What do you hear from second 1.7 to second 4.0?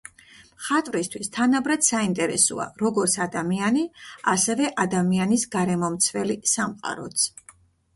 საინტერესოა, როგორც ადამიანი,